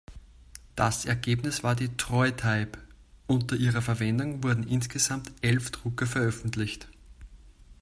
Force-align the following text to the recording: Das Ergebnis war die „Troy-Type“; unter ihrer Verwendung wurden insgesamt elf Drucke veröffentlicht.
Das 0.75 1.05
Ergebnis 1.05 1.61
war 1.63 1.75
die 1.75 1.95
„Troy-Type“; 1.95 2.79
unter 3.27 3.55
ihrer 3.55 3.83
Verwendung 3.83 4.43
wurden 4.43 4.67
insgesamt 4.67 5.31
elf 5.43 5.69
Drucke 5.69 6.07
veröffentlicht. 6.07 6.87